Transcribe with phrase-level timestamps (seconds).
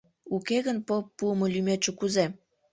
[0.35, 2.25] Уке гын, поп пуымо лӱметше кузе?